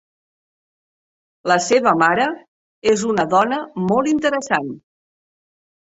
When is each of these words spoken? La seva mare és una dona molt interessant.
La 1.51 1.57
seva 1.65 1.93
mare 2.03 2.27
és 2.95 3.07
una 3.13 3.29
dona 3.37 3.63
molt 3.87 4.11
interessant. 4.17 4.73